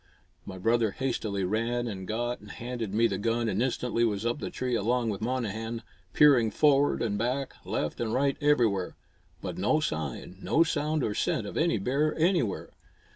[0.47, 4.39] My brother hastily ran and got and handed me the gun and instantly was up
[4.39, 8.95] the tree along with Monnehan, peering forward and back, left and right, everywhere.
[9.43, 12.71] But no sign, no sound or scent of any bear anywhere.